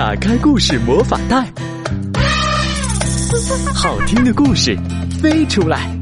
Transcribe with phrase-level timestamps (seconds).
[0.00, 1.44] 打开故事魔法袋，
[3.74, 4.74] 好听的故事
[5.20, 5.94] 飞出来。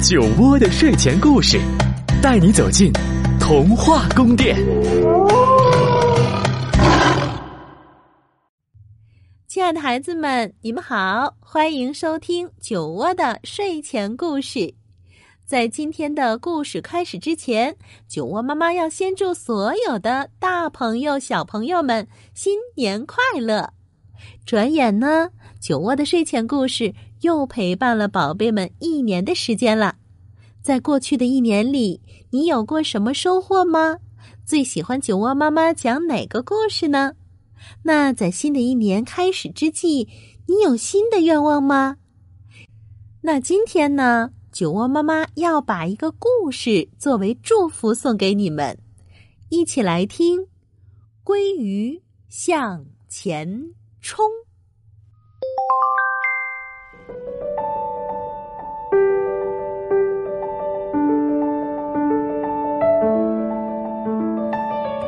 [0.00, 1.60] 酒窝的睡前故事，
[2.22, 2.92] 带你走进
[3.40, 4.56] 童话宫殿。
[9.48, 14.72] 亲爱的孩子们，你们好，欢迎收听酒窝的睡前故事。
[15.52, 17.76] 在今天的故事开始之前，
[18.08, 23.70] 酒窝妈妈要先祝所有的大朋友、小朋友们新年快乐。
[24.46, 25.28] 转眼呢，
[25.60, 29.96] 酒窝的睡前故事又陪伴了宝贝们一年的时间了。
[30.62, 33.98] 在过去的一年里，你有过什么收获吗？
[34.46, 37.12] 最喜欢酒窝妈妈讲哪个故事呢？
[37.82, 40.08] 那在新的一年开始之际，
[40.48, 41.98] 你有新的愿望吗？
[43.20, 44.30] 那今天呢？
[44.52, 48.76] 酒窝妈妈要把一个故事作为祝福送给你们，
[49.48, 50.40] 一起来听
[51.24, 54.26] 《鲑鱼向前冲》。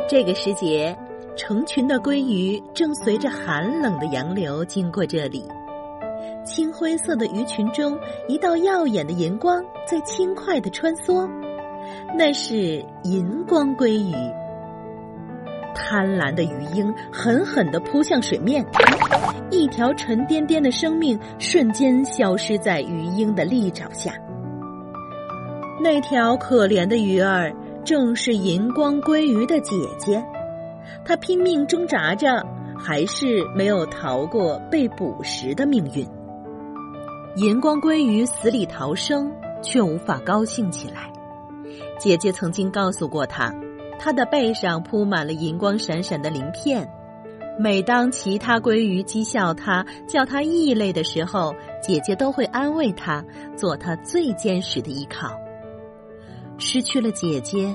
[0.09, 0.97] 这个时节，
[1.37, 5.45] 成群的鲑鱼正随着寒冷的洋流经过这里。
[6.45, 11.29] 青灰色的鱼群中，一道耀眼的银光在轻快的穿梭，
[12.17, 14.15] 那是银光鲑鱼。
[15.75, 18.65] 贪婪的鱼鹰狠狠的扑向水面，
[19.51, 24.13] 一条沉甸甸的生命瞬间消失在鱼鹰的利爪下。
[25.83, 27.53] 那条可怜的鱼儿
[27.85, 30.25] 正是银光鲑鱼的姐姐，
[31.05, 32.47] 它拼命挣扎着，
[32.79, 36.07] 还是没有逃过被捕食的命运。
[37.37, 39.29] 银光鲑鱼死里逃生，
[39.61, 41.13] 却无法高兴起来。
[41.99, 43.53] 姐姐曾经告诉过他，
[43.99, 46.89] 他的背上铺满了银光闪闪的鳞片。
[47.59, 53.25] 每当其他鲑鱼讥笑他、叫他异类的时候，姐姐都会安慰他，
[53.57, 55.37] 做他最坚实的依靠。
[56.57, 57.75] 失去了姐姐，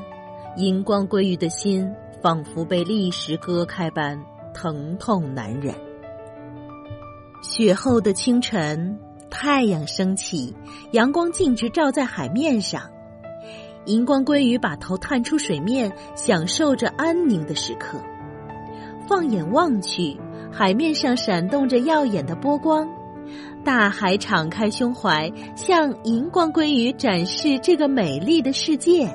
[0.55, 4.17] 银光鲑鱼的心仿佛被利石割开般
[4.53, 5.75] 疼痛难忍。
[7.41, 8.97] 雪后的清晨。
[9.29, 10.53] 太阳升起，
[10.91, 12.81] 阳光径直照在海面上。
[13.85, 17.97] 银光鲑鱼把头探出水面，享受着安宁的时刻。
[19.07, 20.17] 放眼望去，
[20.51, 22.87] 海面上闪动着耀眼的波光。
[23.63, 29.09] 大海敞开胸怀，向银光鲑鱼展示这个美丽的世界。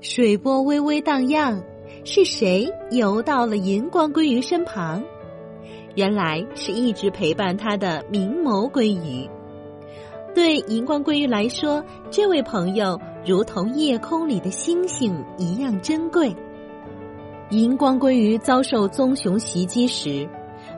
[0.00, 1.62] 水波微微荡漾，
[2.04, 5.02] 是谁游到了银光鲑鱼身旁？
[5.96, 9.28] 原来是一直陪伴他的明眸鲑鱼。
[10.34, 16.36] 对荧光鲑鱼来说，这位朋友如同夜空里的星星一样珍贵。
[17.48, 20.28] 荧光鲑鱼遭受棕熊袭击时，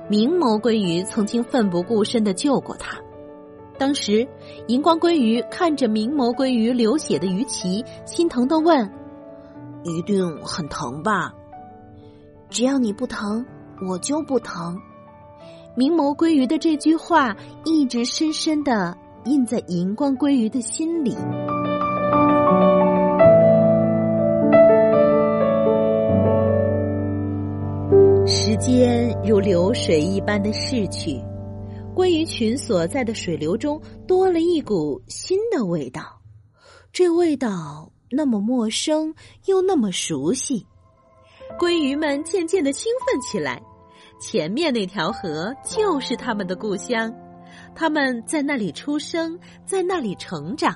[0.08, 2.96] 明眸鲑鱼曾经奋不顾身的救过他。
[3.76, 4.28] 当时，
[4.68, 8.88] 荧光鲑鱼看着明眸鲑鱼流血的鱼鳍，心疼的问
[9.82, 11.32] ：“一定很疼吧？
[12.48, 13.44] 只要你不疼，
[13.88, 14.78] 我就不疼。”
[15.78, 21.12] 明眸鲑鱼的这句话一直深深的印在荧光鲑鱼的心里。
[28.26, 31.22] 时间如流水一般的逝去，
[31.94, 36.02] 鲑鱼群所在的水流中多了一股新的味道，
[36.92, 39.14] 这味道那么陌生
[39.46, 40.66] 又那么熟悉，
[41.56, 43.62] 鲑鱼们渐渐的兴奋起来。
[44.20, 47.14] 前面那条河就是他们的故乡，
[47.74, 50.74] 他们在那里出生，在那里成长。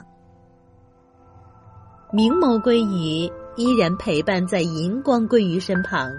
[2.13, 6.11] 明眸鲑鱼依然陪伴在银光鲑鱼身旁。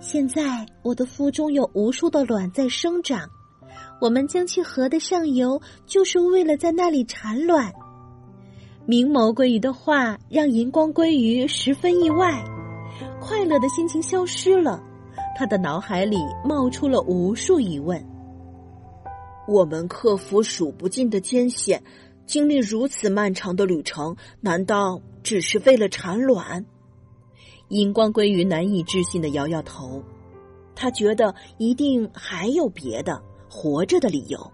[0.00, 3.28] 现在我的腹中有无数的卵在生长，
[4.00, 7.72] 我们将去河的上游，就是为了在那里产卵。
[8.86, 12.42] 明眸鲑鱼的话让银光鲑鱼十分意外，
[13.20, 14.82] 快乐的心情消失了。
[15.38, 18.04] 他的脑海里冒出了无数疑问：
[19.46, 21.80] 我们克服数不尽的艰险，
[22.26, 26.66] 经历如此漫长的旅程，难道只是为了产卵？
[27.68, 30.02] 荧光鲑鱼难以置信的摇摇头，
[30.74, 34.52] 他觉得一定还有别的活着的理由。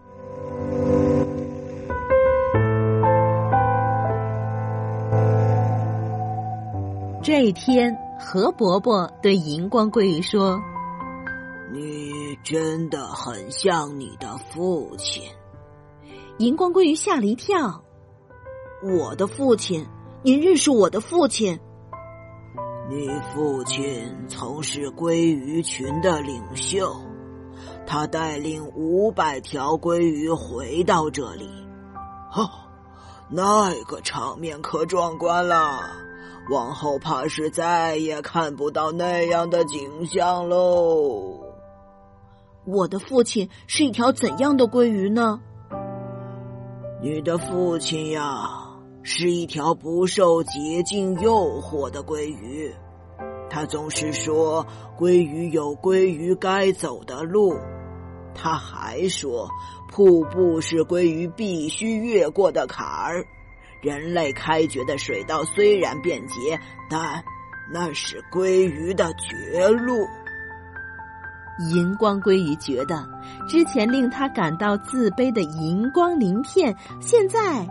[7.23, 10.61] 这一天，何伯伯对荧光鲑鱼说。
[11.75, 15.25] 你真的很像你的父亲，
[16.39, 17.83] 荧光鲑鱼吓了一跳。
[18.85, 19.85] 我的父亲？
[20.23, 21.59] 您认识我的父亲？
[22.89, 26.95] 你父亲曾是鲑鱼群的领袖，
[27.85, 31.51] 他带领五百条鲑鱼回到这里。
[32.37, 32.49] 哦，
[33.29, 35.81] 那个场面可壮观了！
[36.53, 41.41] 往后怕是再也看不到那样的景象喽。
[42.67, 45.41] 我的父亲是一条怎样的鲑鱼呢？
[47.03, 48.61] 你的父亲呀。
[49.07, 52.73] 是一条不受捷径诱惑的鲑鱼，
[53.51, 54.67] 他总是说
[54.99, 57.55] 鲑鱼有鲑鱼该走的路。
[58.35, 59.51] 他还说，
[59.93, 63.27] 瀑布是鲑鱼必须越过的坎儿。
[63.83, 66.59] 人类开掘的水道虽然便捷，
[66.89, 67.23] 但
[67.71, 70.07] 那是鲑鱼的绝路。
[71.71, 73.09] 银光鲑鱼觉得，
[73.49, 77.67] 之前令他感到自卑的银光鳞片，现在。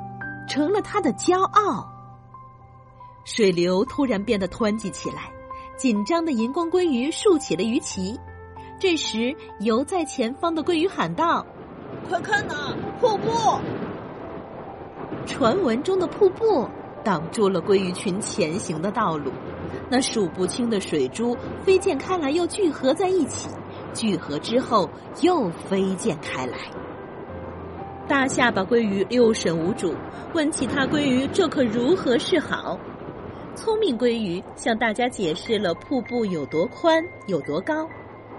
[0.46, 1.90] 成了他的骄傲。
[3.24, 5.32] 水流突然变得湍急起来，
[5.78, 8.20] 紧张的荧光鲑鱼竖起了鱼鳍。
[8.78, 11.46] 这时，游在前方的鲑鱼喊道
[12.10, 13.32] ：“快看呐，瀑布！”
[15.26, 16.68] 传闻中的瀑布
[17.06, 19.32] 挡住了鲑鱼群前行的道路，
[19.90, 23.48] 那数不清的水珠飞溅开来，又聚合在一起，
[23.94, 24.90] 聚合之后
[25.22, 26.58] 又飞溅开来。
[28.08, 29.96] 大下巴鲑鱼六神无主，
[30.34, 32.78] 问其他鲑鱼这可如何是好？
[33.56, 37.88] 聪明鲑鱼向大家解释了瀑布有多宽有多高。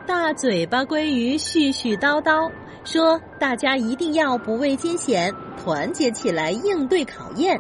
[0.07, 2.51] 大嘴巴鲑鱼絮絮叨叨
[2.85, 7.59] 说：“大家一定要不畏艰险，团结起来应对考验。”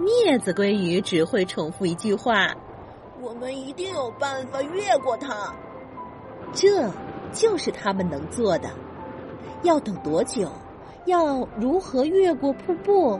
[0.00, 2.48] 镊子鲑鱼只会重复一句话
[3.22, 5.54] ：“我们一定有办法越过它。”
[6.52, 6.90] 这
[7.32, 8.70] 就是他们能做的。
[9.62, 10.50] 要等多久？
[11.06, 13.18] 要如何越过瀑布？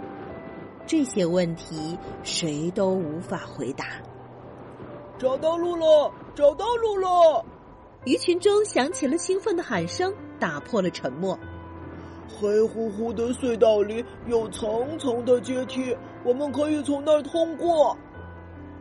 [0.86, 3.86] 这些问题谁都无法回答。
[5.18, 6.12] 找到路了！
[6.34, 7.44] 找到路了！
[8.04, 11.38] 鱼群中响起了兴奋的喊声，打破了沉默。
[12.38, 17.96] 黑乎乎的隧道里有层层的阶梯，我们可以从那儿通过。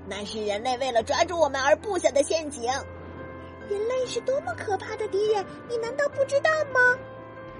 [0.07, 2.69] 那是人类为了抓住我们而布下的陷阱。
[3.69, 6.97] 人类是多么可怕的敌人，你难道不知道吗？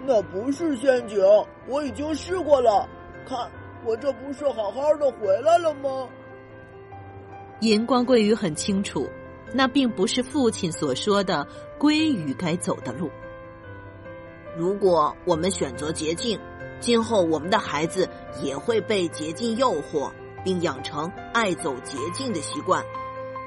[0.05, 1.19] 那不是陷阱，
[1.67, 2.87] 我已经试过了。
[3.27, 3.51] 看，
[3.85, 6.07] 我这不是好好的回来了吗？
[7.61, 9.09] 银光鲑鱼很清楚，
[9.51, 11.45] 那并不是父亲所说的
[11.79, 13.09] 鲑鱼该走的路。
[14.55, 16.39] 如果我们选择捷径，
[16.79, 18.07] 今后我们的孩子
[18.41, 20.11] 也会被捷径诱惑，
[20.43, 22.83] 并养成爱走捷径的习惯。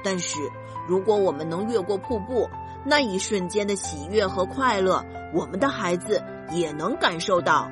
[0.03, 0.39] 但是，
[0.87, 2.49] 如果我们能越过瀑布，
[2.83, 6.21] 那一瞬间的喜悦和快乐，我们的孩子。
[6.53, 7.71] 也能感受到，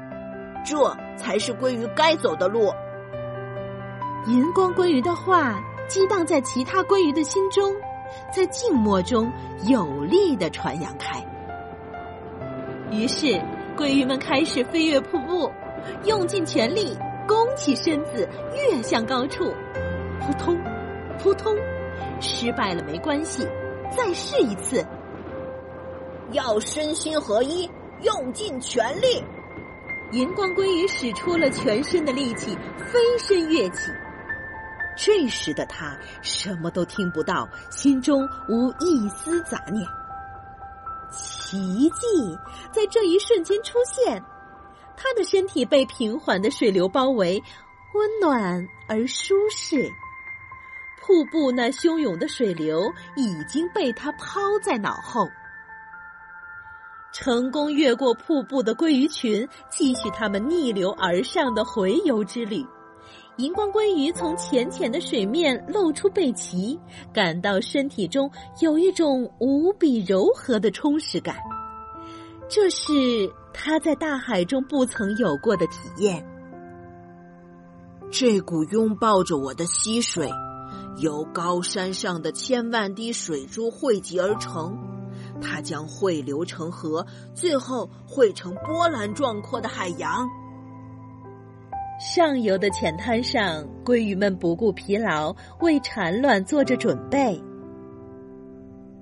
[0.64, 0.78] 这
[1.18, 2.72] 才是鲑鱼该走的路。
[4.26, 7.76] 银光鲑鱼的话激荡在其他鲑鱼的心中，
[8.32, 9.30] 在静默中
[9.68, 11.22] 有力的传扬开。
[12.90, 13.38] 于是，
[13.76, 15.52] 鲑鱼们开始飞越瀑布，
[16.06, 16.98] 用尽全力，
[17.28, 18.26] 弓起身子，
[18.56, 19.54] 跃向高处。
[20.22, 20.58] 扑通，
[21.22, 21.54] 扑通，
[22.22, 23.48] 失败了没关系，
[23.96, 24.86] 再试一次。
[26.32, 27.70] 要身心合一。
[28.02, 29.22] 用尽全力，
[30.14, 32.58] 银光鲑鱼使出了全身的力气，
[32.88, 33.92] 飞身跃起。
[34.96, 39.86] 这时的他什么都听不到，心中无一丝杂念。
[41.12, 42.40] 奇迹
[42.72, 44.24] 在这一瞬间出现，
[44.96, 47.44] 他的身体被平缓的水流包围，
[47.96, 49.92] 温暖而舒适。
[51.10, 52.84] 瀑布那汹涌的水流
[53.16, 55.28] 已经被他抛在脑后。
[57.12, 62.64] 成功越过瀑布的鲑鱼群，继续他们逆流而上的洄游之旅。
[63.38, 66.80] 荧光鲑鱼从浅浅的水面露出背鳍，
[67.12, 68.30] 感到身体中
[68.62, 71.38] 有一种无比柔和的充实感。
[72.48, 72.94] 这是
[73.52, 76.24] 他在大海中不曾有过的体验。
[78.12, 80.30] 这股拥抱着我的溪水，
[81.02, 84.78] 由高山上的千万滴水珠汇集而成。
[85.42, 90.28] 它将汇流成河，最后汇成波澜壮阔的海洋。
[92.00, 97.42] 上游的浅滩上，鲑鱼们不顾疲劳，为产卵做着准备。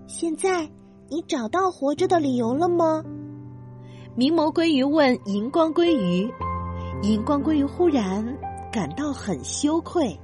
[0.07, 0.69] 现在，
[1.09, 3.03] 你找到活着的理由了吗？
[4.15, 6.31] 明眸鲑鱼问银光鲑鱼。
[7.03, 8.25] 银光鲑鱼忽然
[8.71, 10.19] 感到很羞愧。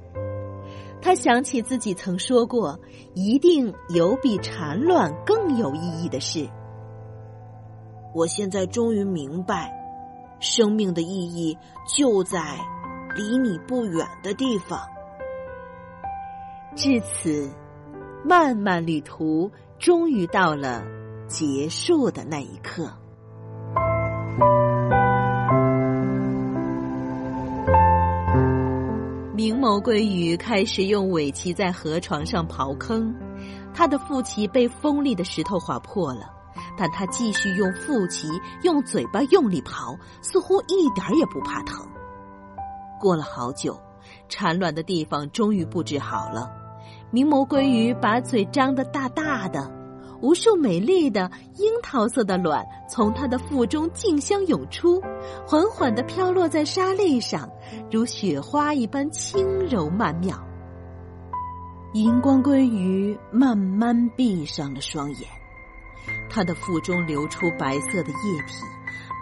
[1.04, 2.80] 他想起自己曾说过，
[3.12, 6.48] 一定有比产卵更有意义的事。
[8.14, 9.70] 我现在终于明白，
[10.40, 11.58] 生命的意义
[11.94, 12.58] 就在
[13.14, 14.80] 离你不远的地方。
[16.74, 17.50] 至此，
[18.24, 20.82] 漫漫旅途终于到了
[21.28, 22.90] 结束的那一刻。
[29.64, 33.14] 毛鲑鱼开始用尾鳍在河床上刨坑，
[33.72, 36.30] 它的腹鳍被锋利的石头划破了，
[36.76, 38.28] 但它继续用腹鳍
[38.62, 41.82] 用嘴巴用力刨，似乎一点也不怕疼。
[43.00, 43.80] 过了好久，
[44.28, 46.52] 产卵的地方终于布置好了，
[47.10, 49.73] 明眸鲑鱼把嘴张得大大的。
[50.24, 54.98] 无数美丽的樱桃色的卵从它的腹中竞相涌出，
[55.46, 57.46] 缓缓地飘落在沙砾上，
[57.92, 60.34] 如雪花一般轻柔曼妙。
[61.92, 65.28] 荧光鲑鱼慢慢闭上了双眼，
[66.30, 68.64] 它的腹中流出白色的液体，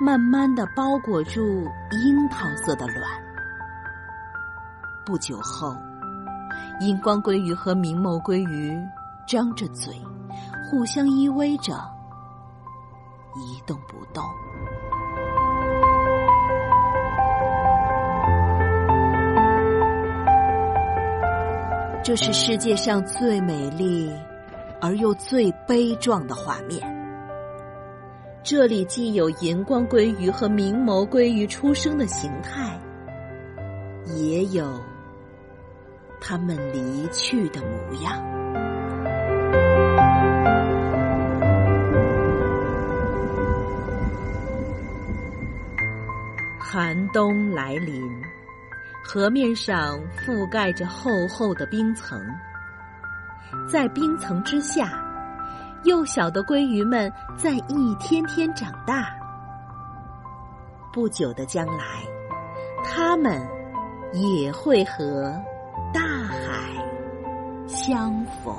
[0.00, 3.02] 慢慢的包裹住樱桃色的卵。
[5.04, 5.76] 不久后，
[6.80, 8.80] 荧光鲑鱼和明眸鲑鱼
[9.26, 9.92] 张着嘴。
[10.72, 11.74] 互相依偎着，
[13.36, 14.24] 一动不动。
[22.02, 24.10] 这是世界上最美丽
[24.80, 26.80] 而又最悲壮的画面。
[28.42, 32.80] 这里既有荧光鲑鱼和明眸鲑鱼出生的形态，
[34.16, 34.80] 也有
[36.18, 38.31] 它们离去的模样。
[46.72, 48.10] 寒冬来临，
[49.04, 52.18] 河面上覆盖着厚厚的冰层。
[53.70, 54.98] 在冰层之下，
[55.84, 59.14] 幼小的鲑鱼们在一天天长大。
[60.94, 61.84] 不久的将来，
[62.82, 63.46] 它们
[64.14, 65.38] 也会和
[65.92, 66.72] 大海
[67.66, 68.54] 相逢。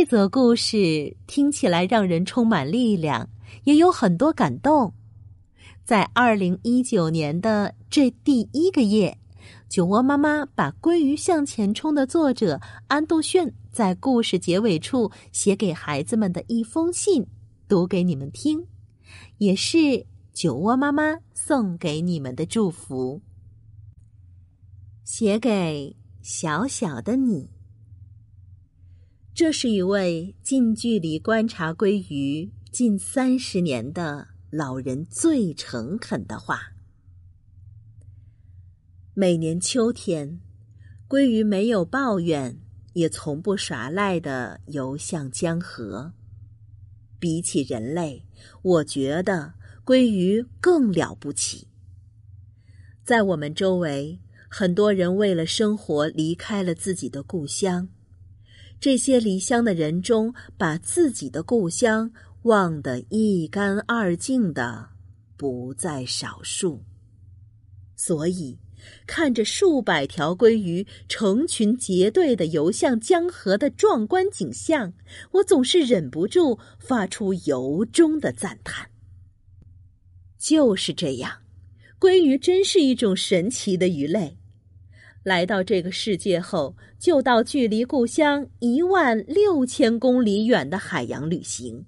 [0.00, 3.28] 这则故事听起来让人充满力量，
[3.64, 4.94] 也有很多感动。
[5.84, 9.18] 在二零一九年的这第一个夜，
[9.68, 17.26] 酒窝妈妈把《鲑鱼向前冲》的作者安度炫在故事结尾处写给孩子们的一封信
[17.66, 18.64] 读给你们听，
[19.38, 23.20] 也是酒窝妈妈送给你们的祝福，
[25.02, 27.57] 写给小小的你。
[29.38, 36.72] 这是一位近距离观察鲑鱼近三十年的老人最诚恳的话。
[39.14, 40.40] 每年秋天，
[41.08, 42.58] 鲑鱼没有抱怨，
[42.94, 46.14] 也从不耍赖的游向江河。
[47.20, 48.26] 比起人类，
[48.62, 49.54] 我觉得
[49.84, 51.68] 鲑鱼更了不起。
[53.04, 54.18] 在我们周围，
[54.48, 57.88] 很多人为了生活离开了自己的故乡。
[58.80, 62.10] 这些离乡的人中，把自己的故乡
[62.42, 64.88] 忘得一干二净的
[65.36, 66.84] 不在少数。
[67.96, 68.56] 所以，
[69.04, 74.92] 看着数百条鲑鱼成群结队的游向江河的壮观景象，
[75.32, 78.88] 我总是忍不住发出由衷的赞叹。
[80.38, 81.42] 就是这样，
[81.98, 84.37] 鲑鱼真是一种神奇的鱼类。
[85.28, 91.84] 来到这个世界后，就到距离故乡一万六千公里远的海洋旅行。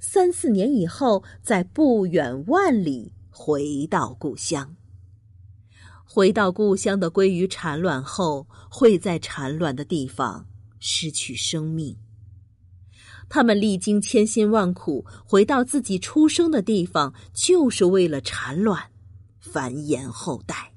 [0.00, 4.76] 三四年以后，再不远万里回到故乡。
[6.04, 10.46] 回到故乡的鲑鱼产卵后，会在产卵的地方
[10.80, 11.96] 失去生命。
[13.28, 18.90] 他们历经千辛万苦回到自己出生的地方，就是为了产卵，
[19.38, 20.75] 繁衍后代。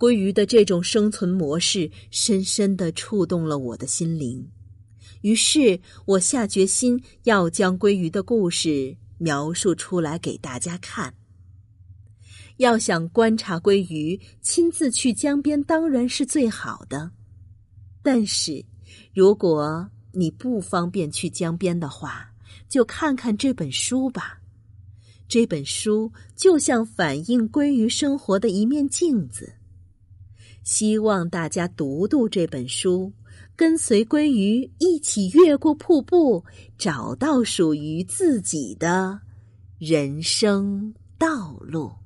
[0.00, 4.50] 鲑鱼的这种生存模式深深的触动了我的心灵，
[5.20, 11.12] 于是我下决心要将鲑鱼的故事描述出来给大家看。
[12.56, 17.10] 要想观察鲑鱼，亲自去江边当然是最好的，
[18.02, 18.64] 但是
[19.12, 22.32] 如果你不方便去江边的话，
[22.70, 24.40] 就看看这本书吧。
[25.28, 29.59] 这本书就像反映鲑鱼生活的一面镜子。
[30.62, 33.12] 希望大家读读这本书，
[33.56, 36.44] 跟随鲑鱼一起越过瀑布，
[36.78, 39.20] 找到属于自己的
[39.78, 41.99] 人生道路。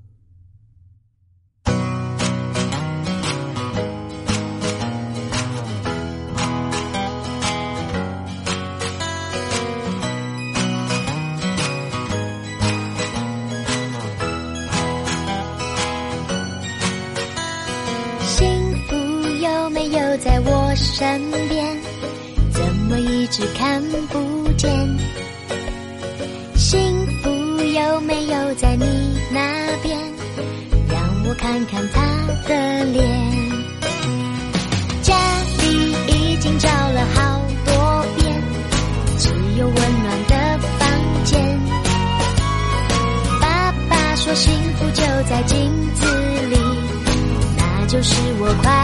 [20.74, 21.76] 身边？
[22.52, 24.70] 怎么一直看不见？
[26.56, 26.80] 幸
[27.22, 27.30] 福
[27.62, 28.84] 有没有在你
[29.32, 29.40] 那
[29.82, 29.98] 边？
[30.88, 32.02] 让我看看他
[32.48, 33.04] 的脸。
[35.02, 35.14] 家
[35.58, 35.62] 里
[36.08, 38.42] 已经找了好多遍，
[39.18, 39.28] 只
[39.58, 41.60] 有温暖的房间。
[43.40, 46.06] 爸爸说幸福就在镜子
[46.50, 46.56] 里，
[47.56, 48.83] 那就是我快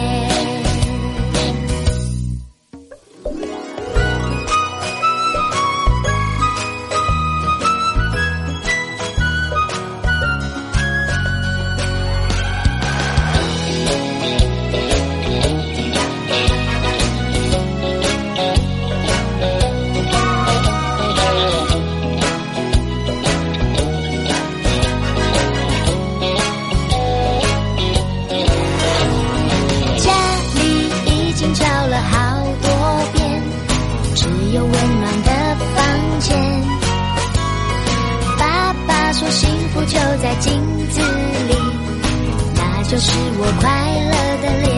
[43.03, 43.65] 是我快
[44.11, 44.69] 乐的脸。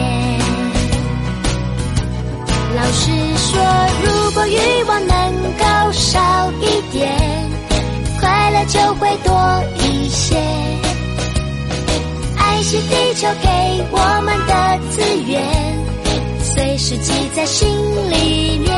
[2.74, 3.02] 老师
[3.36, 3.52] 说，
[4.02, 5.12] 如果欲望能
[5.58, 5.62] 够
[5.92, 7.02] 少一点，
[8.18, 9.28] 快乐就会多
[9.78, 10.36] 一些。
[12.38, 13.48] 爱是地球给
[13.92, 14.52] 我们的
[14.90, 15.34] 资源，
[16.42, 17.68] 随时记在心
[18.10, 18.72] 里面。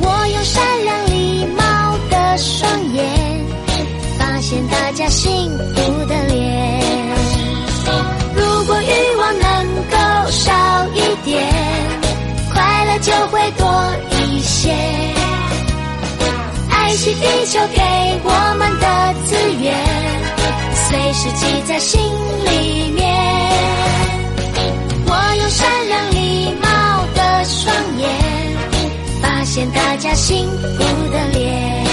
[0.00, 0.91] 我用善良
[17.22, 17.80] 地球给
[18.24, 19.72] 我们的资源。
[20.74, 22.00] 随时记在心
[22.44, 23.00] 里面。
[25.06, 26.66] 我用善良礼貌
[27.14, 28.08] 的双眼，
[29.22, 30.82] 发现大家幸福
[31.12, 31.91] 的脸。